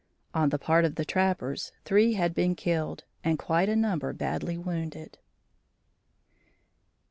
On 0.33 0.49
the 0.49 0.57
part 0.57 0.83
of 0.83 0.95
the 0.95 1.05
trappers 1.05 1.71
three 1.85 2.13
had 2.13 2.33
been 2.33 2.55
killed 2.55 3.03
and 3.23 3.37
quite 3.37 3.69
a 3.69 3.75
number 3.75 4.13
badly 4.13 4.57
wounded. 4.57 5.19